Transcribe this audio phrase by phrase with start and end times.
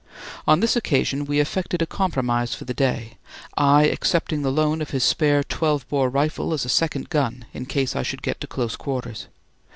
[0.47, 3.19] On this occasion we effected a compromise for the day,
[3.55, 7.67] I accepting the loan of his spare 12 bore rifle as a second gun in
[7.67, 9.27] case I should get to close quarters.